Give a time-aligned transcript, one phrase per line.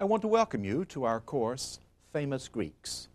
[0.00, 1.80] I want to welcome you to our course,
[2.12, 3.08] Famous Greeks.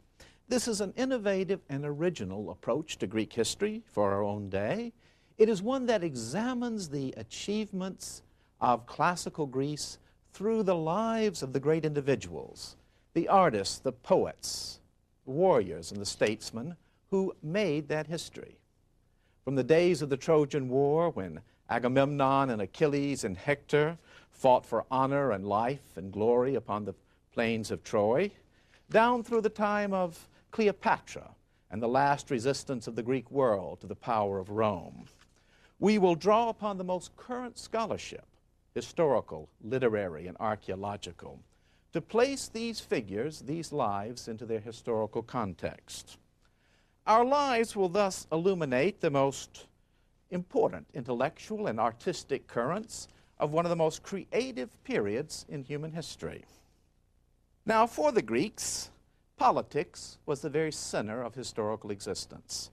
[0.49, 4.91] This is an innovative and original approach to Greek history for our own day.
[5.37, 8.21] It is one that examines the achievements
[8.59, 9.97] of classical Greece
[10.33, 12.75] through the lives of the great individuals,
[13.13, 14.81] the artists, the poets,
[15.23, 16.75] the warriors, and the statesmen
[17.11, 18.57] who made that history.
[19.45, 23.97] From the days of the Trojan War, when Agamemnon and Achilles and Hector
[24.43, 26.93] fought for honor and life and glory upon the
[27.31, 28.29] plains of Troy,
[28.89, 31.29] down through the time of Cleopatra
[31.71, 35.05] and the last resistance of the Greek world to the power of Rome.
[35.79, 38.25] We will draw upon the most current scholarship,
[38.75, 41.39] historical, literary, and archaeological,
[41.93, 46.17] to place these figures, these lives, into their historical context.
[47.07, 49.67] Our lives will thus illuminate the most
[50.31, 53.07] important intellectual and artistic currents
[53.39, 56.45] of one of the most creative periods in human history.
[57.65, 58.89] Now, for the Greeks,
[59.37, 62.71] politics was the very center of historical existence.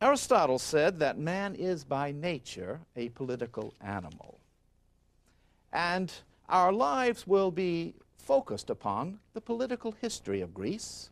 [0.00, 4.38] Aristotle said that man is by nature a political animal.
[5.72, 6.12] And
[6.48, 11.10] our lives will be focused upon the political history of Greece,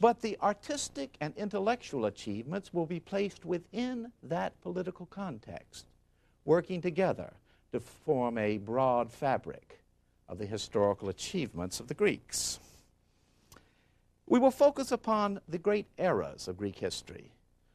[0.00, 5.86] but the artistic and intellectual achievements will be placed within that political context,
[6.44, 7.32] working together
[7.72, 9.80] to form a broad fabric
[10.28, 12.58] of the historical achievements of the Greeks.
[14.26, 17.32] We will focus upon the great eras of Greek history.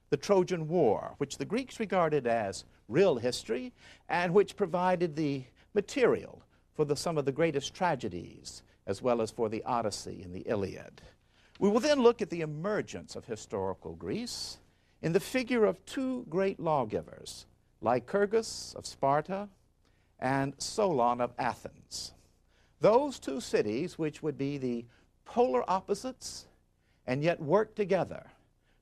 [0.10, 3.74] The Trojan War, which the Greeks regarded as real history
[4.08, 6.42] and which provided the material
[6.74, 10.48] for the, some of the greatest tragedies, as well as for the Odyssey and the
[10.48, 11.02] Iliad.
[11.60, 14.58] We will then look at the emergence of historical Greece
[15.02, 17.46] in the figure of two great lawgivers,
[17.82, 19.50] Lycurgus of Sparta
[20.20, 22.14] and Solon of Athens.
[22.80, 24.86] Those two cities, which would be the
[25.26, 26.48] polar opposites
[27.06, 28.26] and yet work together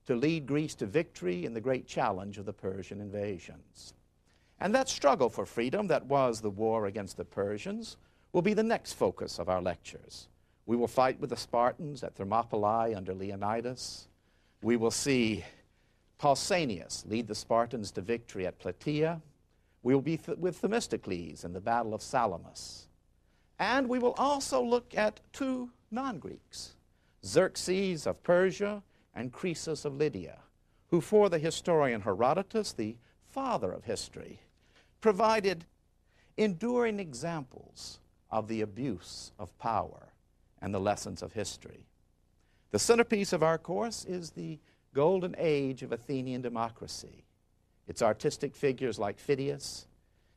[0.05, 3.93] to lead Greece to victory in the great challenge of the Persian invasions.
[4.59, 7.97] And that struggle for freedom that was the war against the Persians
[8.31, 10.27] will be the next focus of our lectures.
[10.65, 14.07] We will fight with the Spartans at Thermopylae under Leonidas.
[14.61, 15.43] We will see
[16.19, 19.21] Pausanias lead the Spartans to victory at Plataea.
[19.83, 22.87] We will be th- with Themistocles in the Battle of Salamis.
[23.59, 26.75] And we will also look at two non Greeks,
[27.23, 28.83] Xerxes of Persia
[29.13, 30.39] and Croesus of Lydia,
[30.89, 32.97] who, for the historian Herodotus, the
[33.29, 34.39] father of history,
[35.01, 35.65] provided
[36.37, 37.99] enduring examples
[38.29, 40.13] of the abuse of power
[40.61, 41.85] and the lessons of history.
[42.71, 44.59] The centerpiece of our course is the
[44.95, 47.25] golden age of Athenian democracy.
[47.85, 49.85] Its artistic figures like Phidias,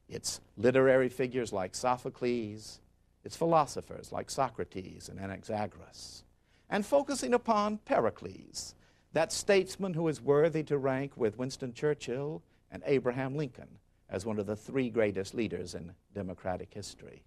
[0.09, 2.81] its literary figures like Sophocles,
[3.25, 6.25] its philosophers like Socrates and Anaxagoras,
[6.69, 8.75] and focusing upon Pericles,
[9.13, 13.79] that statesman who is worthy to rank with Winston Churchill and Abraham Lincoln
[14.11, 17.23] as one of the three greatest leaders in democratic history.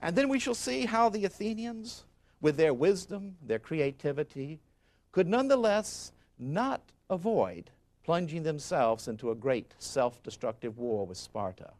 [0.00, 2.04] And then we shall see how the Athenians
[2.40, 4.60] with their wisdom, their creativity,
[5.12, 7.70] could nonetheless not avoid
[8.04, 11.72] plunging themselves into a great self destructive war with Sparta.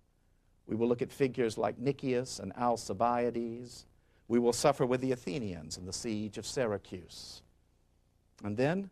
[0.67, 3.87] We will look at figures like Nicias and Alcibiades.
[4.29, 7.43] We will suffer with the Athenians in the siege of Syracuse.
[8.43, 8.91] And then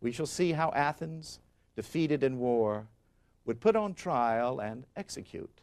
[0.00, 1.40] we shall see how Athens,
[1.74, 2.86] defeated in war,
[3.44, 5.60] would put on trial and execute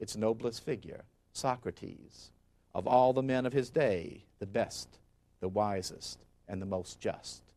[0.00, 2.32] its noblest figure, Socrates,
[2.74, 4.98] of all the men of his day, the best,
[5.40, 7.49] the wisest, and the most just,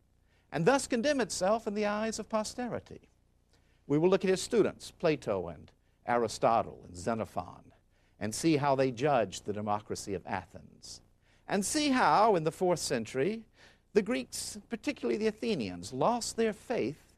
[0.54, 3.00] and thus condemn itself in the eyes of posterity.
[3.88, 5.72] We will look at his students, Plato and
[6.06, 7.72] Aristotle and Xenophon,
[8.20, 11.00] and see how they judged the democracy of Athens,
[11.48, 13.42] and see how, in the fourth century,
[13.94, 17.16] the Greeks, particularly the Athenians, lost their faith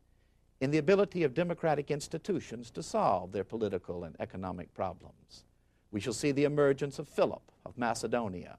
[0.62, 5.44] in the ability of democratic institutions to solve their political and economic problems.
[5.90, 8.56] We shall see the emergence of Philip of Macedonia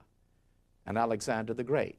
[0.85, 1.97] and Alexander the Great,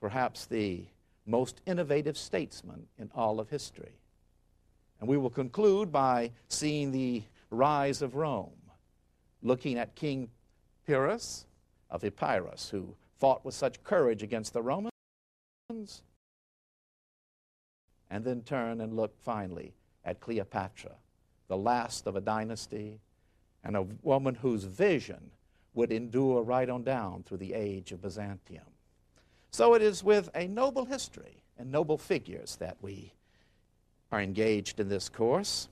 [0.00, 0.86] perhaps the
[1.28, 3.92] most innovative statesman in all of history.
[5.00, 8.50] And we will conclude by seeing the rise of Rome,
[9.42, 10.30] looking at King
[10.86, 11.46] Pyrrhus
[11.90, 14.90] of Epirus, who fought with such courage against the Romans,
[18.10, 19.74] and then turn and look finally
[20.04, 20.92] at Cleopatra,
[21.46, 23.00] the last of a dynasty
[23.62, 25.30] and a woman whose vision
[25.74, 28.64] would endure right on down through the age of Byzantium.
[29.50, 33.12] So it is with a noble history and noble figures that we
[34.12, 35.68] are engaged in this course.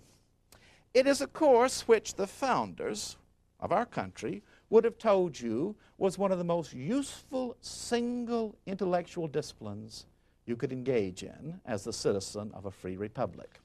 [0.94, 3.16] It is a course which the founders
[3.60, 9.28] of our country would have told you was one of the most useful single intellectual
[9.28, 10.06] disciplines
[10.46, 13.60] you could engage in as the citizen of a free republic.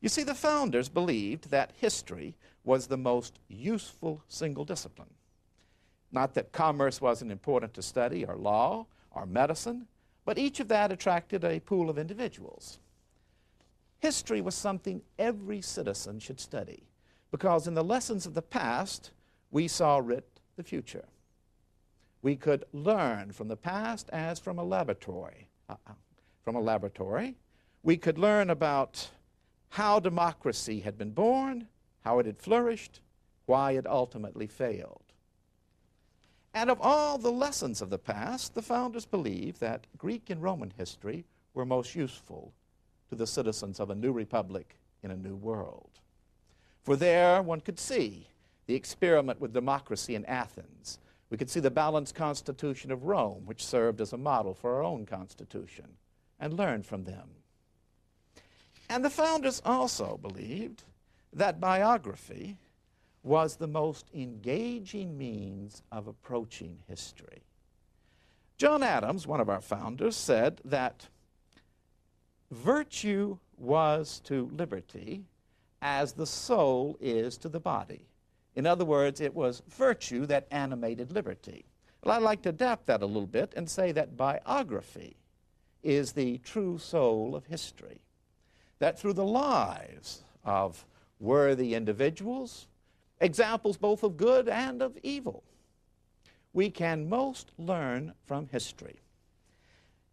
[0.00, 5.14] You see, the founders believed that history was the most useful single discipline.
[6.12, 8.86] Not that commerce wasn't important to study, or law,
[9.18, 9.86] or medicine,
[10.24, 12.78] but each of that attracted a pool of individuals.
[13.98, 16.84] History was something every citizen should study
[17.30, 19.10] because in the lessons of the past,
[19.50, 21.06] we saw writ the future.
[22.22, 25.48] We could learn from the past as from a laboratory.
[25.68, 25.94] Uh -uh.
[26.42, 27.36] From a laboratory,
[27.82, 29.10] we could learn about
[29.68, 31.68] how democracy had been born,
[32.04, 33.00] how it had flourished,
[33.46, 35.07] why it ultimately failed.
[36.58, 40.72] And of all the lessons of the past, the founders believed that Greek and Roman
[40.76, 41.24] history
[41.54, 42.52] were most useful
[43.08, 44.74] to the citizens of a new republic
[45.04, 46.00] in a new world.
[46.82, 48.26] For there one could see
[48.66, 50.98] the experiment with democracy in Athens.
[51.30, 54.82] We could see the balanced constitution of Rome, which served as a model for our
[54.82, 55.86] own constitution,
[56.40, 57.28] and learn from them.
[58.90, 60.82] And the founders also believed
[61.32, 62.56] that biography
[63.22, 67.42] was the most engaging means of approaching history.
[68.56, 71.08] John Adams, one of our founders, said that
[72.50, 75.24] virtue was to liberty
[75.80, 78.06] as the soul is to the body.
[78.56, 81.64] In other words, it was virtue that animated liberty.
[82.02, 85.16] Well, I'd like to adapt that a little bit and say that biography
[85.82, 88.00] is the true soul of history
[88.78, 90.86] that through the lives of
[91.18, 92.67] worthy individuals,
[93.20, 95.44] examples both of good and of evil,
[96.52, 99.00] we can most learn from history.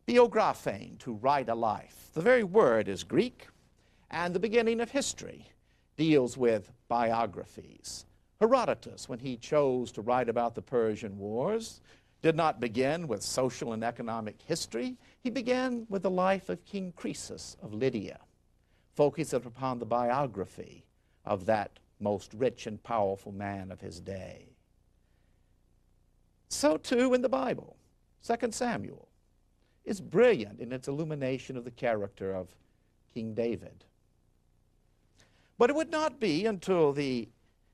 [0.08, 2.10] Biographein, to write a life.
[2.14, 3.48] The very word is Greek,
[4.12, 5.48] and the beginning of history
[5.98, 8.06] deals with biographies.
[8.40, 11.82] Herodotus, when he chose to write about the Persian Wars,
[12.22, 14.98] did not begin with social and economic history.
[15.22, 18.20] He began with the life of King Croesus of Lydia
[18.96, 20.86] focusing upon the biography
[21.26, 24.50] of that most rich and powerful man of his day.
[26.50, 27.76] So, too, in the Bible,
[28.26, 29.08] 2 Samuel
[29.84, 32.56] is brilliant in its illumination of the character of
[33.14, 33.84] King David.
[35.58, 37.30] But it would not be until the,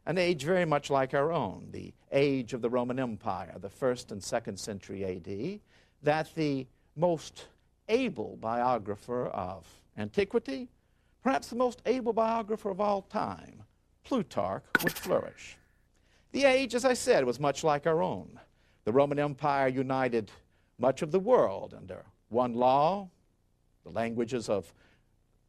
[0.05, 4.11] an age very much like our own, the age of the Roman Empire, the first
[4.11, 5.59] and second century AD,
[6.03, 7.47] that the most
[7.87, 9.65] able biographer of
[9.97, 10.69] antiquity
[11.21, 13.63] perhaps the most able biographer of all time,
[14.03, 15.57] Plutarch, would flourish.
[16.31, 18.39] The age, as I said, was much like our own.
[18.85, 20.31] The Roman Empire united
[20.79, 23.09] much of the world under one law.
[23.83, 24.73] The languages of,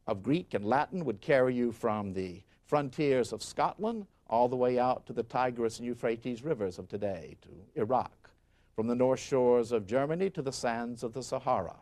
[0.07, 4.79] of Greek and Latin would carry you from the frontiers of Scotland all the way
[4.79, 8.29] out to the Tigris and Euphrates rivers of today, to Iraq,
[8.75, 11.75] from the north shores of Germany to the sands of the Sahara.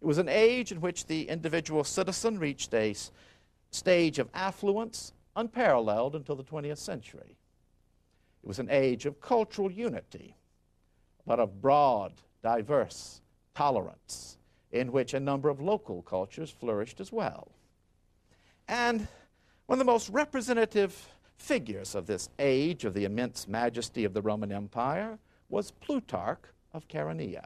[0.00, 2.94] It was an age in which the individual citizen reached a
[3.70, 7.36] stage of affluence unparalleled until the 20th century.
[8.42, 10.36] It was an age of cultural unity,
[11.26, 12.12] but of broad,
[12.42, 13.20] diverse
[13.54, 14.38] tolerance,
[14.72, 17.52] in which a number of local cultures flourished as well.
[18.68, 19.06] And
[19.66, 24.22] one of the most representative figures of this age of the immense majesty of the
[24.22, 27.44] Roman Empire was Plutarch of Chaeronea.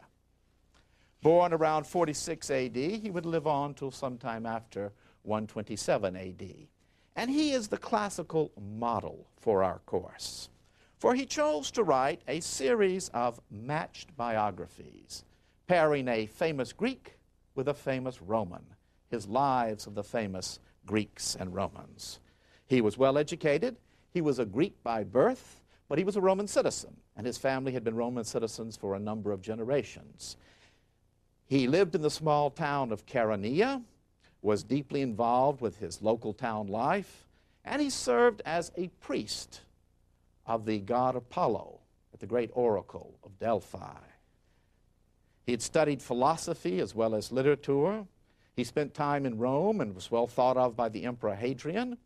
[1.23, 6.69] Born around 46 AD, he would live on till sometime after 127 AD.
[7.16, 10.50] And he is the classical model for our course.
[10.99, 15.25] For he chose to write a series of matched biographies,
[15.66, 17.18] pairing a famous Greek
[17.54, 18.64] with a famous Roman,
[19.11, 22.20] his lives of the famous Greeks and Romans.
[22.66, 23.76] He was well educated.
[24.12, 27.73] He was a Greek by birth, but he was a Roman citizen, and his family
[27.73, 30.37] had been Roman citizens for a number of generations.
[31.46, 33.82] He lived in the small town of Chaeronea,
[34.43, 37.26] was deeply involved with his local town life,
[37.64, 39.62] and he served as a priest
[40.47, 41.81] of the god Apollo
[42.12, 43.99] at the great oracle of Delphi.
[45.45, 48.05] He had studied philosophy as well as literature.
[48.55, 51.99] He spent time in Rome and was well thought of by the Emperor Hadrian.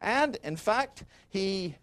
[0.00, 1.76] And in fact, he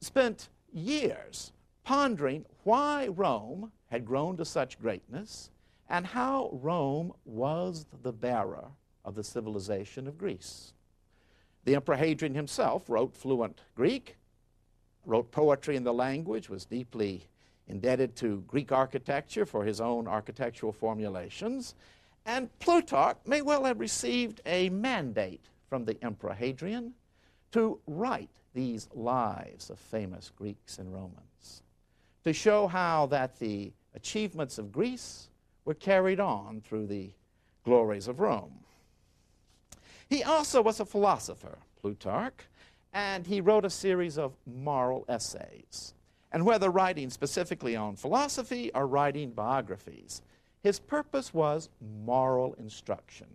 [0.00, 1.52] spent years
[1.84, 5.50] pondering why Rome had grown to such greatness
[5.88, 8.68] and how Rome was the bearer
[9.04, 10.72] of the civilization of Greece.
[11.64, 14.16] The Emperor Hadrian himself wrote fluent Greek,
[15.04, 17.28] wrote poetry in the language, was deeply
[17.68, 21.74] indebted to Greek architecture for his own architectural formulations,
[22.26, 26.94] and Plutarch may well have received a mandate from the Emperor Hadrian
[27.52, 31.62] to write these lives of famous Greeks and Romans.
[32.24, 35.28] to show how that the achievements of Greece
[35.64, 37.10] were carried on through the
[37.64, 38.60] glories of Rome.
[40.10, 42.48] He also was a philosopher, Plutarch,
[42.92, 45.94] and he wrote a series of moral essays.
[46.32, 50.22] And whether writing specifically on philosophy or writing biographies,
[50.64, 53.28] his purpose was moral instruction.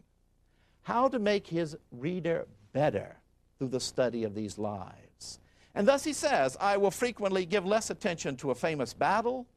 [0.83, 3.15] How to make his reader better
[3.57, 5.39] through the study of these lives.
[5.73, 9.47] And thus he says, I will frequently give less attention to a famous battle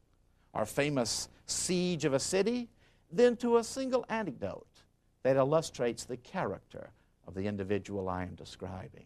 [0.53, 2.69] or famous siege of a city
[3.11, 4.67] than to a single anecdote
[5.25, 6.91] that illustrates the character
[7.29, 9.05] of the individual I am describing.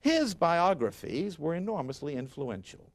[0.00, 2.92] His biographies were enormously influential.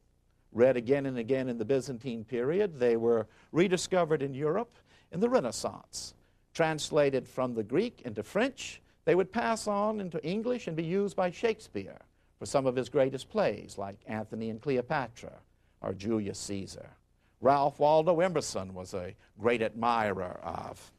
[0.53, 4.77] Read again and again in the Byzantine period, they were rediscovered in Europe
[5.11, 6.13] in the Renaissance.
[6.53, 11.15] Translated from the Greek into French, they would pass on into English and be used
[11.15, 11.99] by Shakespeare
[12.39, 15.33] for some of his greatest plays, like Antony and Cleopatra
[15.81, 16.89] or Julius Caesar.
[17.41, 20.91] Ralph Waldo Emerson was a great admirer of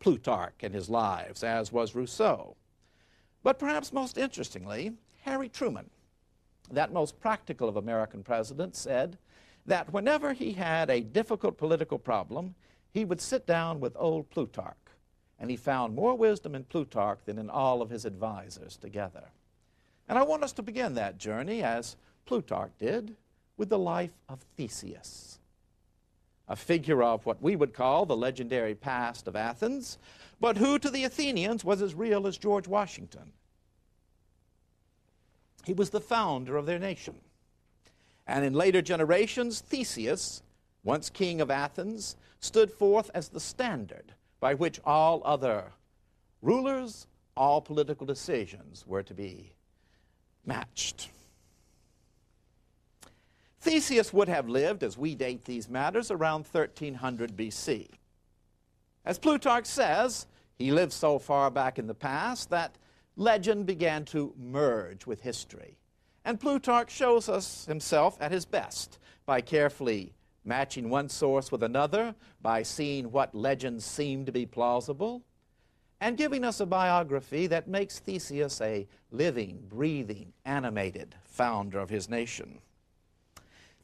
[0.00, 2.56] Plutarch and his lives, as was Rousseau.
[3.42, 5.90] But perhaps most interestingly, Harry Truman,
[6.70, 9.18] that most practical of American presidents, said
[9.66, 12.54] that whenever he had a difficult political problem,
[12.92, 14.76] he would sit down with old Plutarch,
[15.38, 19.24] and he found more wisdom in Plutarch than in all of his advisors together.
[20.08, 23.16] And I want us to begin that journey, as Plutarch did,
[23.56, 25.38] with the life of Theseus,
[26.48, 29.98] a figure of what we would call the legendary past of Athens,
[30.40, 33.32] but who to the Athenians was as real as George Washington
[35.66, 37.16] he was the founder of their nation.
[38.24, 40.42] And in later generations, Theseus,
[40.84, 45.72] once king of Athens, stood forth as the standard by which all other
[46.40, 49.54] rulers, all political decisions were to be
[50.44, 51.10] matched.
[53.66, 57.88] Theseus would have lived, as we date these matters, around 1300 BC.
[59.04, 62.78] As Plutarch says, he lived so far back in the past that
[63.16, 65.78] legend began to merge with history.
[66.24, 70.12] And Plutarch shows us himself at his best by carefully
[70.44, 75.24] matching one source with another, by seeing what legends seem to be plausible,
[76.00, 82.08] and giving us a biography that makes Theseus a living, breathing, animated founder of his
[82.08, 82.60] nation.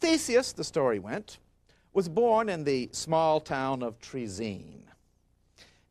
[0.02, 1.38] Theseus, the story went,
[1.92, 4.82] was born in the small town of Troezen.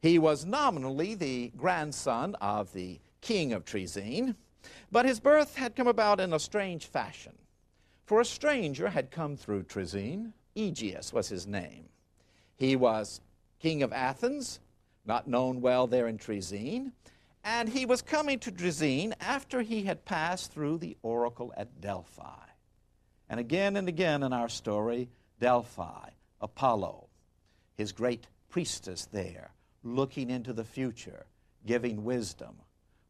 [0.01, 4.35] He was nominally the grandson of the king of Troezen,
[4.91, 7.37] but his birth had come about in a strange fashion.
[8.05, 11.87] For a stranger had come through Troezen, Aegeus was his name.
[12.57, 13.21] He was
[13.59, 14.59] king of Athens,
[15.05, 16.91] not known well there in Troezen,
[17.45, 22.50] and he was coming to Troezen after he had passed through the oracle at Delphi.
[23.31, 25.07] And again and again in our story,
[25.39, 26.09] Delphi,
[26.41, 27.07] Apollo,
[27.77, 29.51] his great priestess there,
[29.85, 31.25] looking into the future,
[31.65, 32.57] giving wisdom,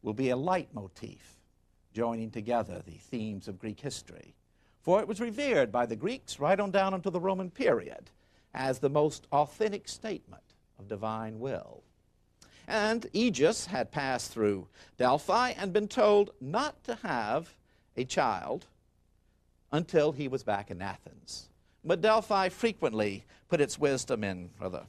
[0.00, 1.40] will be a leitmotif
[1.92, 4.36] joining together the themes of Greek history.
[4.80, 8.08] For it was revered by the Greeks right on down into the Roman period
[8.54, 11.82] as the most authentic statement of divine will.
[12.68, 17.56] And Aegeus had passed through Delphi and been told not to have
[17.96, 18.66] a child
[19.72, 21.48] until he was back in Athens.
[21.84, 24.84] But Delphi frequently put its wisdom in rather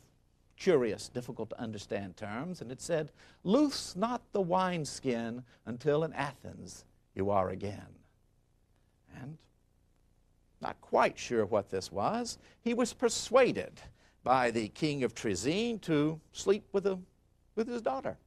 [0.57, 3.11] curious, difficult to understand terms, and it said,
[3.43, 6.85] Loose not the wineskin until in Athens
[7.15, 7.87] you are again.
[9.19, 9.37] And
[10.61, 13.81] not quite sure what this was, he was persuaded
[14.23, 16.97] by the king of Troezen to sleep with, a,
[17.55, 18.17] with his daughter.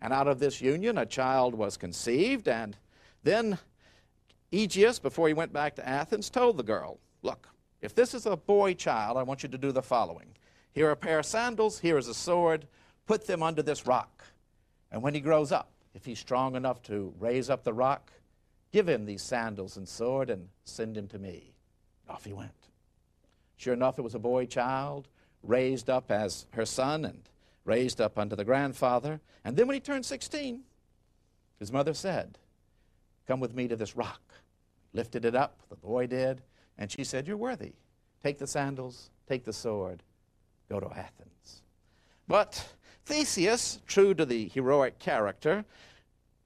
[0.00, 2.76] And out of this union, a child was conceived, and
[3.22, 3.58] then
[4.52, 7.48] Aegeus, before he went back to Athens, told the girl, Look,
[7.80, 10.28] if this is a boy child, I want you to do the following.
[10.72, 12.66] Here are a pair of sandals, here is a sword.
[13.06, 14.24] Put them under this rock.
[14.90, 18.12] And when he grows up, if he's strong enough to raise up the rock,
[18.72, 21.54] give him these sandals and sword and send him to me.
[22.08, 22.50] Off he went.
[23.56, 25.08] Sure enough, it was a boy child,
[25.42, 27.22] raised up as her son and
[27.64, 29.20] raised up unto the grandfather.
[29.44, 30.62] And then when he turned 16,
[31.58, 32.38] his mother said,
[33.26, 34.25] Come with me to this rock.
[34.96, 36.40] Lifted it up, the boy did,
[36.78, 37.74] and she said, You're worthy.
[38.22, 40.02] Take the sandals, take the sword,
[40.70, 41.60] go to Athens.
[42.26, 42.66] But
[43.04, 45.66] Theseus, true to the heroic character,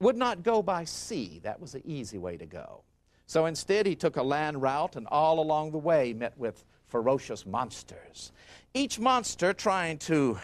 [0.01, 1.39] would not go by sea.
[1.43, 2.83] That was the easy way to go.
[3.25, 7.45] So instead, he took a land route and all along the way met with ferocious
[7.45, 8.33] monsters.
[8.73, 10.37] Each monster trying to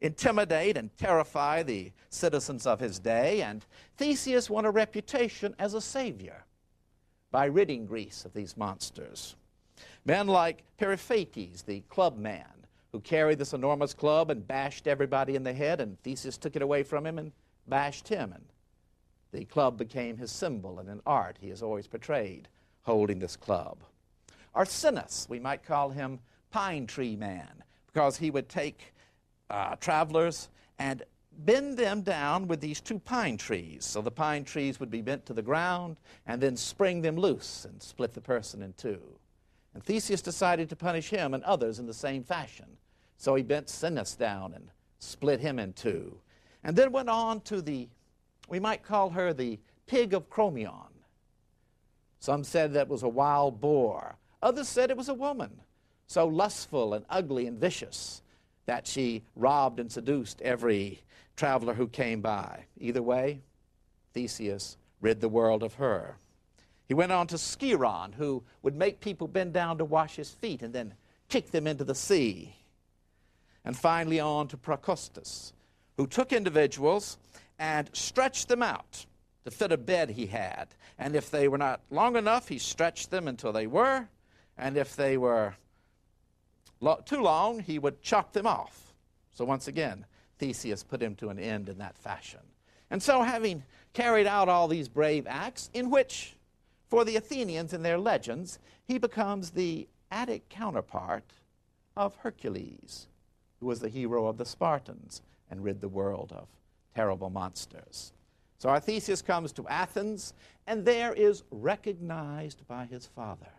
[0.00, 3.66] intimidate and terrify the citizens of his day, and
[3.98, 6.46] Theseus won a reputation as a savior
[7.34, 9.34] by ridding Greece of these monsters.
[10.04, 12.46] Men like Periphetes, the club man,
[12.92, 16.62] who carried this enormous club and bashed everybody in the head, and Theseus took it
[16.62, 17.32] away from him and
[17.66, 18.32] bashed him.
[18.32, 18.44] And
[19.32, 22.46] the club became his symbol, and in art he is always portrayed
[22.82, 23.78] holding this club.
[24.54, 26.20] Arsinus, we might call him
[26.52, 28.94] Pine Tree Man, because he would take
[29.50, 31.02] uh, travelers and
[31.38, 33.84] bend them down with these two pine trees.
[33.84, 37.64] So the pine trees would be bent to the ground and then spring them loose
[37.64, 39.00] and split the person in two.
[39.74, 42.76] And Theseus decided to punish him and others in the same fashion.
[43.16, 46.18] So he bent Sinis down and split him in two.
[46.62, 47.88] And then went on to the,
[48.48, 50.92] we might call her the pig of Crommyon.
[52.20, 54.16] Some said that was a wild boar.
[54.42, 55.60] Others said it was a woman,
[56.06, 58.22] so lustful and ugly and vicious
[58.66, 61.00] that she robbed and seduced every
[61.36, 62.64] traveler who came by.
[62.78, 63.40] Either way,
[64.12, 66.16] Theseus rid the world of her.
[66.86, 70.62] He went on to Sciron, who would make people bend down to wash his feet
[70.62, 70.94] and then
[71.28, 72.56] kick them into the sea.
[73.64, 75.52] And finally, on to Procrustes,
[75.96, 77.18] who took individuals
[77.58, 79.06] and stretched them out
[79.44, 80.68] to fit a bed he had.
[80.98, 84.08] And if they were not long enough, he stretched them until they were.
[84.58, 85.54] And if they were
[86.80, 88.92] lo- too long, he would chop them off.
[89.32, 90.04] So once again,
[90.38, 92.40] Theseus put him to an end in that fashion.
[92.90, 93.62] And so, having
[93.92, 96.36] carried out all these brave acts, in which,
[96.88, 101.24] for the Athenians in their legends, he becomes the Attic counterpart
[101.96, 103.08] of Hercules,
[103.60, 106.48] who was the hero of the Spartans and rid the world of
[106.94, 108.12] terrible monsters.
[108.58, 110.34] So our Theseus comes to Athens,
[110.66, 113.52] and there is recognized by his father.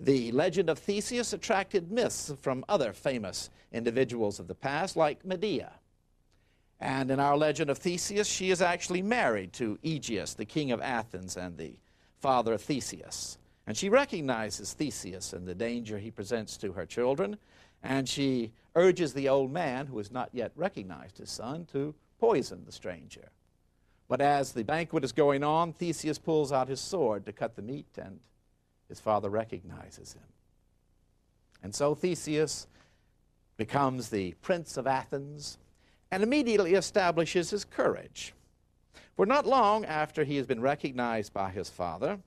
[0.00, 5.72] The legend of Theseus attracted myths from other famous individuals of the past, like Medea.
[6.80, 10.80] And in our legend of Theseus, she is actually married to Aegeus, the king of
[10.80, 11.76] Athens and the
[12.18, 13.38] father of Theseus.
[13.66, 17.38] And she recognizes Theseus and the danger he presents to her children,
[17.82, 22.64] and she urges the old man, who has not yet recognized his son, to poison
[22.66, 23.30] the stranger.
[24.08, 27.62] But as the banquet is going on, Theseus pulls out his sword to cut the
[27.62, 28.20] meat, and
[28.88, 30.22] his father recognizes him.
[31.62, 32.66] And so Theseus
[33.56, 35.58] becomes the prince of Athens
[36.10, 38.34] and immediately establishes his courage.
[39.16, 42.18] For not long after he has been recognized by his father,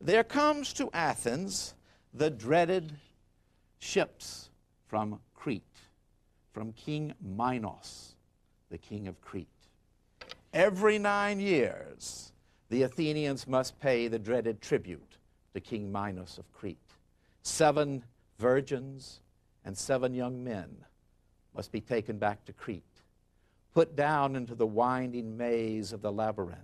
[0.00, 1.74] there comes to Athens
[2.12, 2.92] the dreaded
[3.78, 4.50] ships
[4.86, 5.62] from Crete,
[6.52, 8.14] from King Minos,
[8.70, 9.48] the king of Crete.
[10.52, 12.32] Every nine years,
[12.68, 15.13] the Athenians must pay the dreaded tribute
[15.54, 16.78] to King Minos of Crete.
[17.42, 18.04] Seven
[18.38, 19.20] virgins
[19.64, 20.68] and seven young men
[21.54, 22.82] must be taken back to Crete,
[23.72, 26.58] put down into the winding maze of the labyrinth,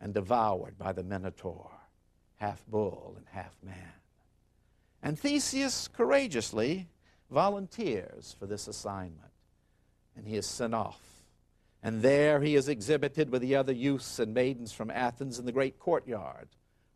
[0.00, 1.70] and devoured by the Minotaur,
[2.36, 3.92] half bull and half man.
[5.02, 6.88] And Theseus courageously
[7.30, 9.32] volunteers for this assignment,
[10.16, 11.00] and he is sent off.
[11.82, 15.52] And there he is exhibited with the other youths and maidens from Athens in the
[15.52, 16.48] great courtyard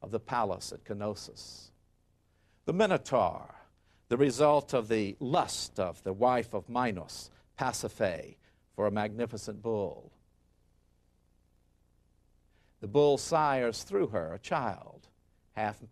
[0.07, 1.73] of the palace at Knossos.
[2.65, 3.53] The Minotaur,
[4.09, 8.37] the result of the lust of the wife of Minos, Pasiphae,
[8.77, 10.13] for a magnificent bull.
[12.81, 15.09] The bull sires through her a child,
[15.57, 15.83] half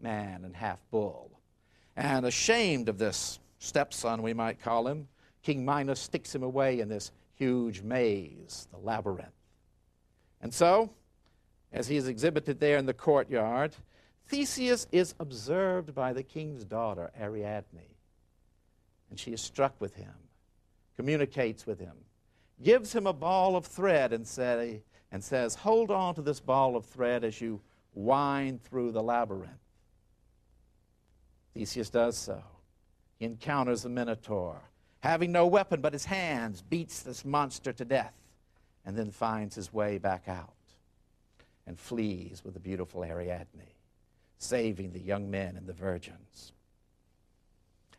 [0.00, 1.40] man and half bull.
[1.96, 5.08] And ashamed of this stepson, we might call him,
[5.42, 9.32] King Minos sticks him away in this huge maze, the labyrinth.
[10.40, 10.90] And so,
[11.74, 13.74] as he is exhibited there in the courtyard,
[14.28, 17.90] Theseus is observed by the king's daughter, Ariadne.
[19.10, 20.14] And she is struck with him,
[20.96, 21.94] communicates with him,
[22.62, 26.76] gives him a ball of thread and, say, and says, Hold on to this ball
[26.76, 27.60] of thread as you
[27.92, 29.50] wind through the labyrinth.
[31.54, 32.42] Theseus does so.
[33.18, 34.60] He encounters the Minotaur.
[35.00, 38.14] Having no weapon but his hands, beats this monster to death,
[38.86, 40.54] and then finds his way back out
[41.66, 43.66] and flees with the beautiful Ariadne,
[44.38, 46.52] saving the young men and the virgins.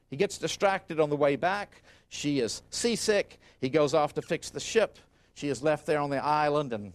[0.10, 1.82] He gets distracted on the way back.
[2.10, 3.40] She is seasick.
[3.60, 5.00] He goes off to fix the ship.
[5.34, 6.94] She is left there on the island and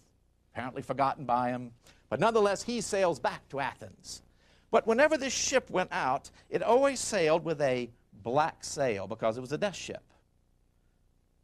[0.52, 1.72] apparently forgotten by him.
[2.08, 4.22] But nonetheless, he sails back to Athens.
[4.70, 7.90] But whenever this ship went out, it always sailed with a
[8.22, 10.02] black sail because it was a death ship.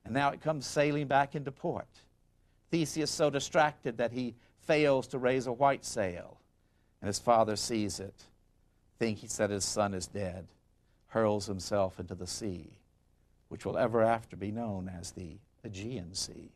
[0.04, 1.88] And now it comes sailing back into port.
[2.70, 4.34] Theseus so distracted that he
[4.66, 6.38] fails to raise a white sail,
[7.00, 8.24] and his father sees it,
[8.98, 10.46] thinks that his son is dead,
[11.08, 12.78] hurls himself into the sea,
[13.48, 16.50] which will ever after be known as the Aegean Sea.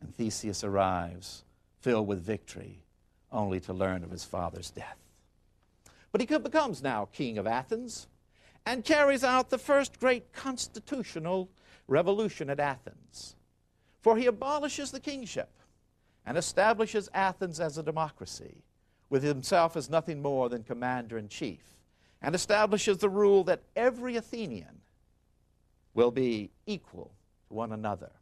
[0.00, 1.44] And Theseus arrives,
[1.80, 2.80] filled with victory,
[3.32, 4.98] only to learn of his father's death.
[6.12, 8.08] But he becomes now king of Athens
[8.66, 11.48] and carries out the first great constitutional
[11.86, 13.36] revolution at Athens.
[14.00, 15.50] For he abolishes the kingship
[16.26, 18.62] and establishes Athens as a democracy,
[19.08, 21.62] with himself as nothing more than commander in chief,
[22.22, 24.80] and establishes the rule that every Athenian
[25.94, 27.12] will be equal
[27.48, 28.12] to one another.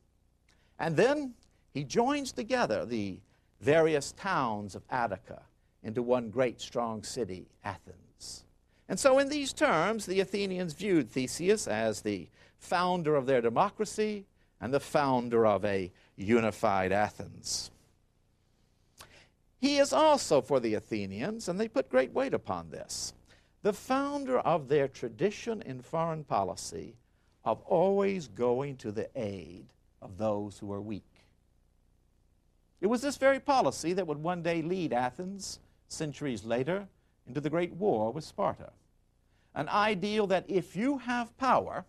[0.78, 1.34] And then
[1.74, 3.18] he joins together the
[3.60, 5.42] various towns of Attica
[5.82, 8.44] into one great strong city, Athens.
[8.88, 14.26] And so, in these terms, the Athenians viewed Theseus as the founder of their democracy
[14.60, 17.70] and the founder of a unified Athens.
[19.60, 23.12] He is also for the Athenians, and they put great weight upon this,
[23.62, 26.94] the founder of their tradition in foreign policy
[27.44, 29.66] of always going to the aid
[30.00, 31.02] of those who are weak.
[32.80, 36.86] It was this very policy that would one day lead Athens, centuries later,
[37.26, 38.70] into the great war with Sparta.
[39.54, 41.84] An ideal that if you have power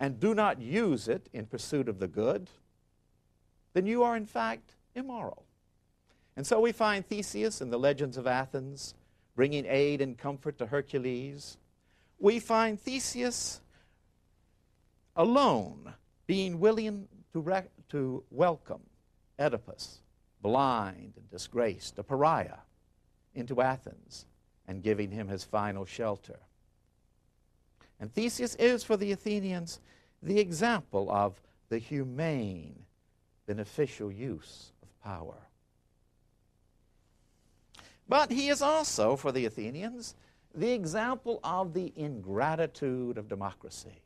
[0.00, 2.50] and do not use it in pursuit of the good,
[3.74, 5.44] then you are in fact immoral.
[6.36, 8.94] And so we find Theseus in the legends of Athens
[9.36, 11.56] bringing aid and comfort to Hercules.
[12.18, 13.60] We find Theseus
[15.16, 15.94] alone
[16.26, 18.80] being willing to, to welcome
[19.38, 20.00] Oedipus,
[20.40, 22.58] blind and disgraced, a pariah,
[23.34, 24.26] into Athens
[24.66, 26.38] and giving him his final shelter.
[28.00, 29.80] And Theseus is for the Athenians
[30.22, 32.84] the example of the humane,
[33.46, 35.36] beneficial use of power.
[38.08, 40.14] But he is also, for the Athenians,
[40.54, 44.02] the example of the ingratitude of democracy.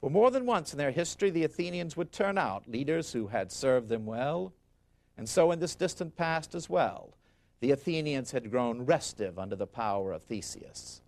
[0.00, 3.50] For more than once in their history, the Athenians would turn out leaders who had
[3.50, 4.52] served them well,
[5.16, 7.14] and so in this distant past as well,
[7.60, 11.00] the Athenians had grown restive under the power of Theseus,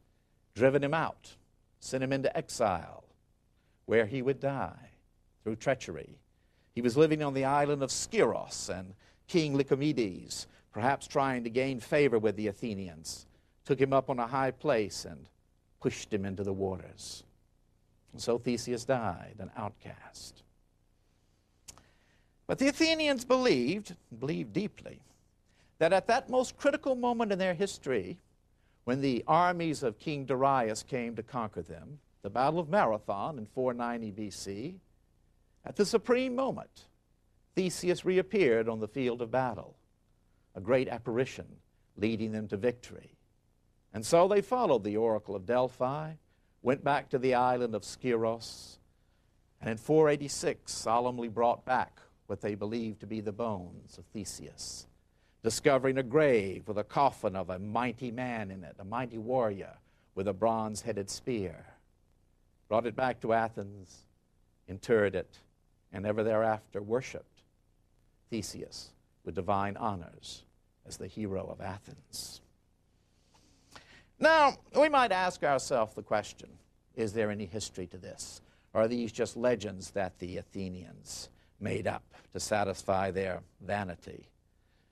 [0.54, 1.36] driven him out,
[1.78, 3.04] sent him into exile,
[3.86, 4.90] where he would die
[5.44, 6.18] through treachery.
[6.74, 8.94] He was living on the island of Skyros, and
[9.28, 13.26] King Lycomedes, perhaps trying to gain favor with the Athenians,
[13.64, 15.26] took him up on a high place and
[15.80, 17.24] pushed him into the waters.
[18.12, 20.42] And so Theseus died, an outcast.
[22.46, 25.00] But the Athenians believed, believed deeply,
[25.78, 28.18] that at that most critical moment in their history,
[28.84, 33.46] when the armies of King Darius came to conquer them, the Battle of Marathon in
[33.46, 34.74] 490 BC,
[35.64, 36.86] at the supreme moment,
[37.54, 39.76] Theseus reappeared on the field of battle,
[40.54, 41.46] a great apparition
[41.96, 43.16] leading them to victory.
[43.92, 46.12] And so they followed the oracle of Delphi
[46.62, 48.78] went back to the island of Skyros,
[49.60, 54.86] and in 486 solemnly brought back what they believed to be the bones of Theseus,
[55.42, 59.78] discovering a grave with a coffin of a mighty man in it, a mighty warrior
[60.14, 61.64] with a bronze headed spear.
[62.68, 64.06] Brought it back to Athens,
[64.68, 65.38] interred it,
[65.92, 67.42] and ever thereafter worshiped
[68.28, 68.92] Theseus
[69.24, 70.44] with divine honors
[70.86, 72.40] as the hero of Athens.
[74.18, 76.48] Now, we might ask ourselves the question
[76.96, 78.42] is there any history to this?
[78.74, 81.28] Or are these just legends that the Athenians
[81.60, 82.02] made up
[82.32, 84.28] to satisfy their vanity?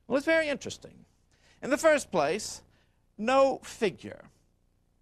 [0.06, 1.04] Well, it's very interesting.
[1.62, 2.62] In the first place,
[3.18, 4.24] no figure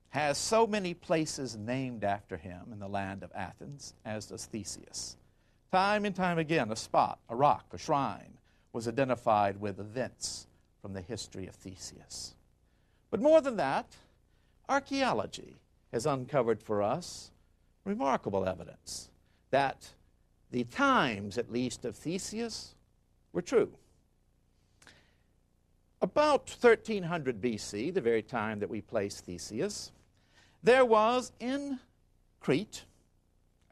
[0.08, 5.16] has so many places named after him in the land of Athens as does Theseus.
[5.70, 8.36] Time and time again, a spot, a rock, a shrine
[8.76, 10.46] was identified with events
[10.82, 12.34] from the history of Theseus.
[13.10, 13.86] But more than that,
[14.68, 15.56] Archaeology
[15.94, 17.30] has uncovered for us
[17.86, 19.08] remarkable evidence
[19.50, 19.94] that
[20.50, 22.74] the times, at least, of Theseus
[23.32, 23.72] were true.
[26.02, 29.90] About 1300 BC, the very time that we place Theseus,
[30.62, 31.78] there was in
[32.40, 32.84] Crete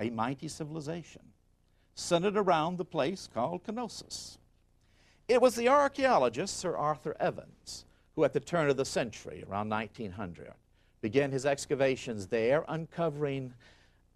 [0.01, 1.21] a mighty civilization
[1.95, 4.39] centered around the place called Knossos.
[5.27, 9.69] It was the archaeologist Sir Arthur Evans who, at the turn of the century, around
[9.71, 10.53] 1900,
[11.01, 13.53] began his excavations there, uncovering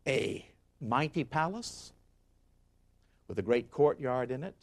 [0.07, 0.44] a
[0.81, 1.92] mighty palace
[3.27, 4.57] with a great courtyard in it,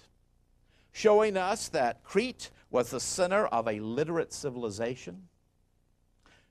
[0.91, 5.27] showing us that Crete was the center of a literate civilization,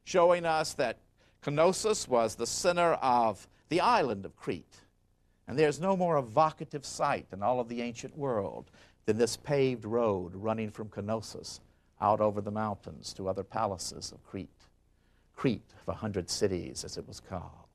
[0.05, 0.99] showing us that
[1.47, 4.81] Knossos was the center of the island of Crete.
[5.47, 8.71] And there's no more evocative site in all of the ancient world
[9.07, 11.61] than this paved road running from Knossos
[12.01, 14.49] out over the mountains to other palaces of Crete.
[15.37, 17.69] Crete of a hundred cities, as it was called.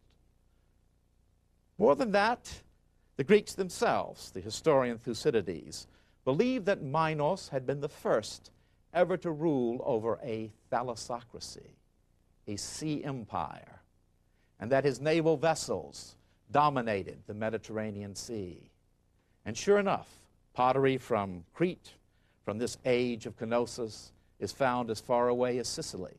[1.77, 2.61] More than that,
[3.17, 5.87] the Greeks themselves, the historian Thucydides,
[6.25, 8.51] believed that Minos had been the first
[8.93, 11.75] ever to rule over a thalassocracy,
[12.47, 13.81] a sea empire,
[14.59, 16.15] and that his naval vessels
[16.51, 18.69] dominated the Mediterranean Sea.
[19.45, 20.07] And sure enough,
[20.59, 21.93] pottery from Crete,
[22.43, 26.17] from this age of Knossos, is found as far away as Sicily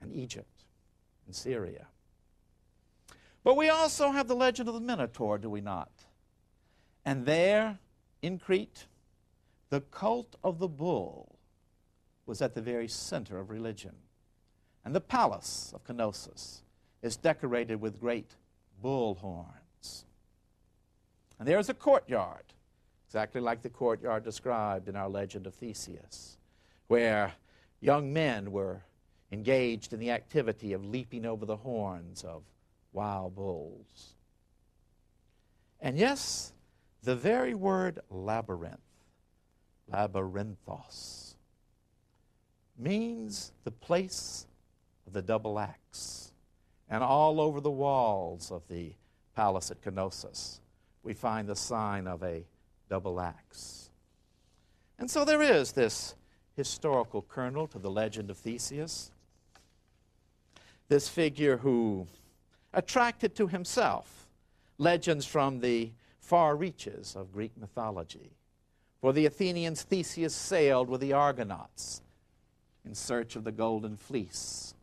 [0.00, 0.64] and Egypt
[1.26, 1.86] and Syria.
[3.44, 5.90] But we also have the legend of the Minotaur, do we not?
[7.04, 7.78] And there
[8.22, 8.86] in Crete,
[9.68, 11.38] the cult of the bull
[12.24, 13.96] was at the very center of religion.
[14.82, 16.62] And the palace of Knossos
[17.02, 18.30] is decorated with great
[18.80, 20.06] bull horns.
[21.38, 22.44] And there's a courtyard,
[23.06, 26.38] exactly like the courtyard described in our legend of Theseus,
[26.88, 27.34] where
[27.80, 28.82] young men were
[29.32, 32.42] engaged in the activity of leaping over the horns of
[32.92, 34.14] wild bulls.
[35.80, 36.52] And yes,
[37.02, 38.80] the very word labyrinth,
[39.92, 41.34] labyrinthos,
[42.78, 44.46] means the place
[45.06, 46.32] of the double axe.
[46.88, 48.94] And all over the walls of the
[49.34, 50.60] palace at Knossos,
[51.06, 52.44] we find the sign of a
[52.90, 53.90] double axe.
[54.98, 56.16] And so there is this
[56.56, 59.12] historical kernel to the legend of Theseus.
[60.88, 62.08] This figure who
[62.74, 64.26] attracted to himself
[64.78, 68.32] legends from the far reaches of Greek mythology.
[69.00, 72.02] For the Athenians, Theseus sailed with the Argonauts
[72.84, 74.74] in search of the golden fleece.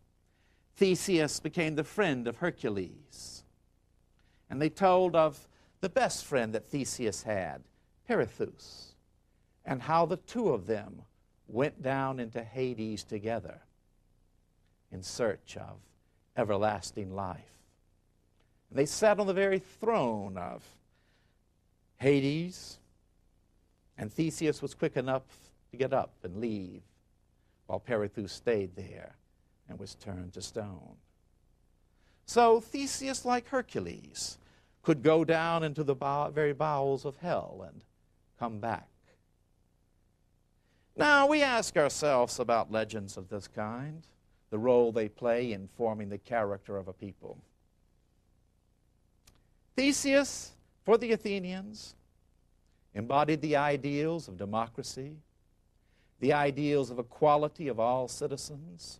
[0.78, 3.44] Theseus became the friend of Hercules.
[4.50, 5.48] And they told of
[5.84, 7.62] the best friend that Theseus had,
[8.08, 8.94] Pirithous,
[9.66, 11.02] and how the two of them
[11.50, 13.60] went down into Hades together
[14.94, 15.76] in search of
[16.38, 17.52] everlasting life.
[18.70, 20.64] And they sat on the very throne of
[21.98, 22.80] Hades,
[23.98, 25.24] and Theseus was quick enough
[25.72, 26.82] to get up and leave,
[27.68, 29.18] while Pirithous stayed there
[29.68, 30.96] and was turned to stone.
[32.26, 34.38] So Theseus, like Hercules,
[34.84, 37.84] could go down into the bow- very bowels of hell and
[38.38, 38.90] come back.
[40.96, 44.06] Now, we ask ourselves about legends of this kind,
[44.52, 47.40] the role they play in forming the character of a people.
[49.76, 50.52] Theseus,
[50.84, 51.96] for the Athenians,
[52.94, 55.16] embodied the ideals of democracy,
[56.20, 59.00] the ideals of equality of all citizens.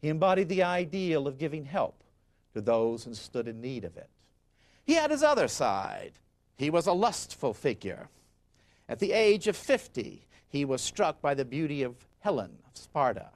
[0.00, 2.04] He embodied the ideal of giving help
[2.54, 4.08] to those who stood in need of it.
[4.90, 6.14] He had his other side.
[6.56, 8.08] He was a lustful figure.
[8.88, 13.28] At the age of 50, he was struck by the beauty of Helen of Sparta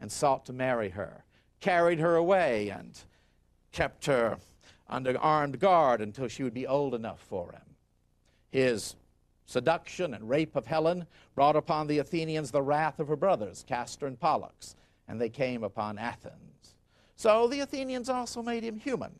[0.00, 1.22] and sought to marry her,
[1.60, 2.98] carried her away, and
[3.70, 4.38] kept her
[4.88, 7.76] under armed guard until she would be old enough for him.
[8.50, 8.96] His
[9.46, 14.08] seduction and rape of Helen brought upon the Athenians the wrath of her brothers, Castor
[14.08, 14.74] and Pollux,
[15.06, 16.74] and they came upon Athens.
[17.14, 19.12] So the Athenians also made him human,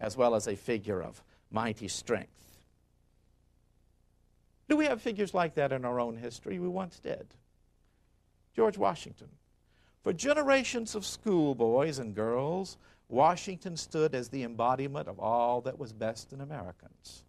[0.00, 2.30] as well as a figure of mighty strength.
[4.68, 6.58] Do we have figures like that in our own history?
[6.58, 7.26] We once did.
[8.54, 9.28] George Washington.
[10.02, 15.92] For generations of schoolboys and girls, Washington stood as the embodiment of all that was
[15.92, 17.24] best in Americans.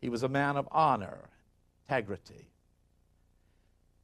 [0.00, 1.28] He was a man of honor,
[1.86, 2.48] integrity.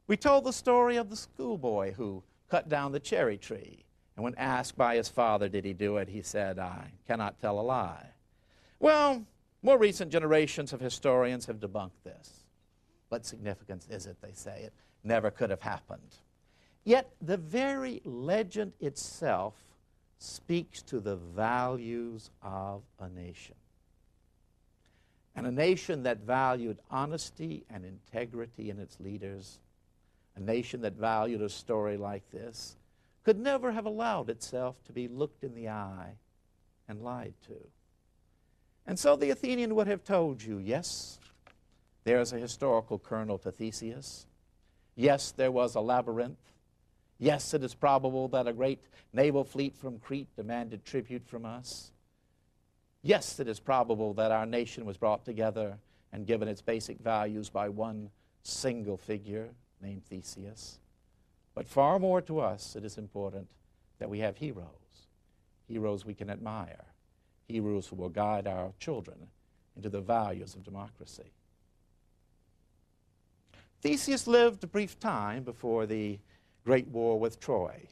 [0.07, 3.86] We told the story of the schoolboy who cut down the cherry tree.
[4.17, 7.61] And when asked by his father, did he do it, he said, I cannot tell
[7.61, 8.07] a lie.
[8.81, 9.25] Well,
[9.63, 12.45] more recent generations of historians have debunked this.
[13.11, 14.63] What significance is it, they say?
[14.65, 14.73] It
[15.05, 16.17] never could have happened.
[16.85, 19.55] Yet the very legend itself
[20.19, 23.55] speaks to the values of a nation.
[25.35, 29.59] And a nation that valued honesty and integrity in its leaders,
[30.37, 32.77] a nation that valued a story like this,
[33.27, 36.13] could never have allowed itself to be looked in the eye
[36.87, 37.57] and lied to.
[38.87, 41.19] And so the Athenian would have told you yes,
[42.05, 44.27] there is a historical kernel to Theseus.
[44.95, 46.39] Yes, there was a labyrinth.
[47.19, 48.79] Yes, it is probable that a great
[49.13, 51.91] naval fleet from Crete demanded tribute from us.
[53.03, 55.79] Yes, it is probable that our nation was brought together
[56.13, 58.09] and given its basic values by one
[58.45, 59.49] single figure
[59.83, 60.79] named Theseus.
[61.57, 63.49] But far more to us, it is important
[63.99, 65.09] that we have heroes,
[65.67, 66.85] heroes we can admire,
[67.49, 69.17] heroes who will guide our children
[69.75, 71.33] into the values of democracy.
[73.81, 76.19] Theseus lived a brief time before the
[76.63, 77.89] great war with Troy.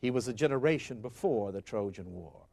[0.00, 2.46] He was a generation before the Trojan War.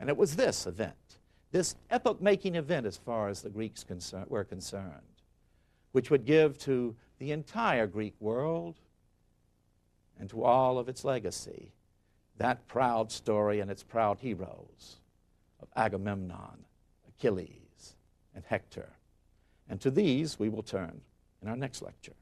[0.00, 1.18] And it was this event,
[1.52, 5.22] this epoch making event as far as the Greeks concern, were concerned,
[5.92, 8.80] which would give to the entire Greek world
[10.20, 11.72] and to all of its legacy
[12.40, 14.96] that proud story and its proud heroes
[15.60, 16.64] of Agamemnon,
[17.06, 17.96] Achilles,
[18.34, 18.88] and Hector.
[19.68, 21.02] And to these we will turn
[21.42, 22.14] in our next lecture.